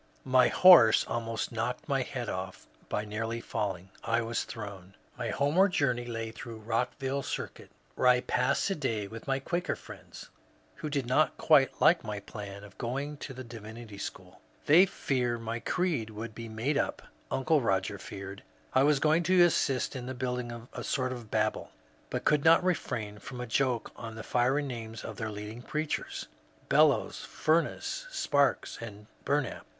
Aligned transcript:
^* 0.01 0.03
My 0.23 0.47
horse 0.47 1.05
almost 1.07 1.51
knocked 1.51 1.87
my 1.87 2.01
head 2.01 2.27
off 2.27 2.65
by 2.89 3.05
nearly 3.05 3.39
falling. 3.39 3.89
I 4.03 4.23
was 4.23 4.45
thrown." 4.45 4.95
My 5.15 5.29
homeward 5.29 5.73
journey 5.73 6.07
lay 6.07 6.31
through 6.31 6.55
Rockville 6.57 7.21
Circuit, 7.21 7.69
where 7.93 8.07
I 8.07 8.21
passed 8.21 8.67
a 8.71 8.73
day 8.73 9.05
with 9.07 9.27
my 9.27 9.37
Quaker 9.37 9.75
friends, 9.75 10.29
who 10.77 10.89
did 10.89 11.05
not 11.05 11.37
quite 11.37 11.79
like 11.79 12.03
my 12.03 12.19
plan 12.19 12.63
of 12.63 12.79
going 12.79 13.17
to 13.17 13.31
the 13.31 13.43
Divinity 13.43 13.99
School." 13.99 14.41
They 14.65 14.87
fear 14.87 15.37
my 15.37 15.59
creed 15.59 16.09
will 16.09 16.29
be 16.29 16.49
made 16.49 16.79
up." 16.79 17.03
Uncle 17.29 17.61
Roger 17.61 17.99
feared 17.99 18.41
I 18.73 18.81
was 18.81 18.99
going 18.99 19.21
to 19.29 19.43
assist 19.43 19.95
in 19.95 20.11
building 20.15 20.67
a 20.73 20.83
sort 20.83 21.11
of 21.11 21.29
Babel, 21.29 21.69
but 22.09 22.25
could 22.25 22.43
not 22.43 22.63
refrain 22.63 23.19
&om 23.31 23.39
a 23.39 23.45
joke 23.45 23.91
on 23.95 24.15
the 24.15 24.23
fiery 24.23 24.63
names 24.63 25.03
of 25.03 25.17
their 25.17 25.29
leading 25.29 25.61
preachers,— 25.61 26.27
Bel 26.69 26.87
lows, 26.87 27.23
Fumess, 27.23 28.07
Sparks, 28.09 28.79
and 28.81 29.05
Bumap. 29.25 29.65